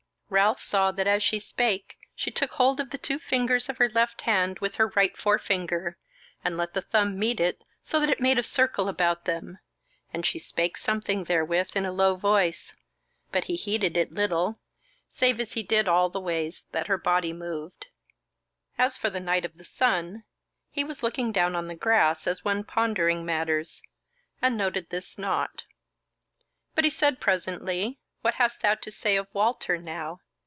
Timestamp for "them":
9.25-9.59